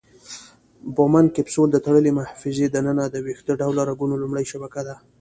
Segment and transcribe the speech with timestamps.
[0.95, 4.95] بومن کپسول د تړلې محفظې د ننه د ویښته ډوله رګونو لومړۍ شبکه ده.